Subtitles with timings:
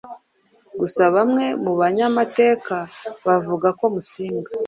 [0.79, 2.75] Gusa bamwe mu banyamateka
[3.25, 4.49] bavuga ko Musinga